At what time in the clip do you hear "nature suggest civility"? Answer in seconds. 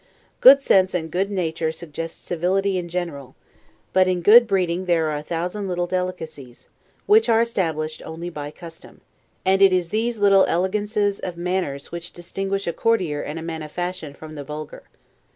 1.29-2.79